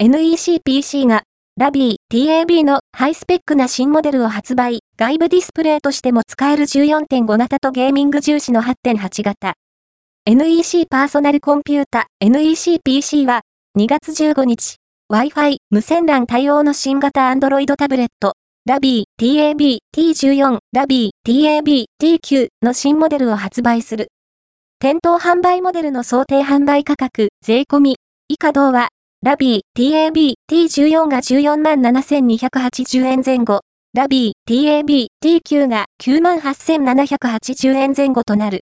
[0.00, 1.24] NEC-PC が、
[1.56, 9.54] LAVIE Tab のハイスペックな新モデルを発売、外部ディスプレイとしても使える14.5型とゲーミング重視の8.8型。
[10.24, 13.40] NEC パーソナルコンピュータ NEC-PC は、
[13.76, 14.76] 2月15日、
[15.12, 18.34] Wi-Fi 無線 LAN 対応の新型 Android タブレット、
[18.66, 24.12] LAVIE Tab T14 LAVIE Tab T9 の新モデルを発売する。
[24.78, 27.96] 店頭販売モデルの想定販売価格、税込み、
[28.28, 28.90] 以下同は、
[29.20, 33.62] ラビー TAB T14 が14万7280円前後、
[33.92, 38.56] ラビー TAB T9 が9万8780円前後となる。